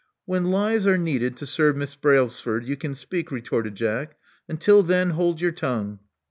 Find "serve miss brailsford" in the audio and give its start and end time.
1.45-2.65